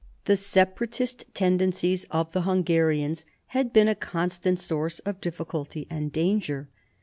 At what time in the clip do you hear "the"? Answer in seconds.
0.25-0.35, 2.31-2.41